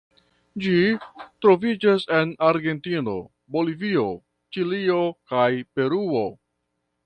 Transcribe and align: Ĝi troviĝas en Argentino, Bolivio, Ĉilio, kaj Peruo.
Ĝi 0.63 0.77
troviĝas 1.45 2.07
en 2.21 2.33
Argentino, 2.49 3.15
Bolivio, 3.57 4.09
Ĉilio, 4.57 4.99
kaj 5.35 5.49
Peruo. 5.77 6.29